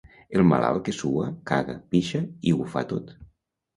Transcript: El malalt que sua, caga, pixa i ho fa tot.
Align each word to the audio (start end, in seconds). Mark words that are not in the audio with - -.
El 0.37 0.43
malalt 0.51 0.81
que 0.87 0.95
sua, 1.01 1.27
caga, 1.51 1.77
pixa 1.93 2.23
i 2.53 2.55
ho 2.57 2.67
fa 2.73 2.87
tot. 2.95 3.15